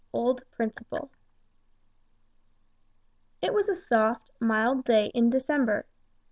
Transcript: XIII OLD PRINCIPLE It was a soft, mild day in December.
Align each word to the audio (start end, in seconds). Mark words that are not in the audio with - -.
XIII 0.01 0.07
OLD 0.19 0.43
PRINCIPLE 0.49 1.11
It 3.43 3.53
was 3.53 3.69
a 3.69 3.75
soft, 3.75 4.31
mild 4.39 4.83
day 4.83 5.11
in 5.13 5.29
December. 5.29 5.85